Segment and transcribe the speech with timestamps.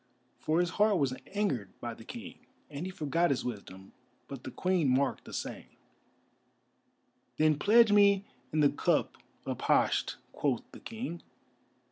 [0.39, 2.39] For his heart was angered by the King,
[2.71, 3.93] and he forgot his wisdom,
[4.27, 5.77] but the Queen marked the saying.
[7.37, 11.21] "Then pledge me in the cup of Pasht!" quoth the King.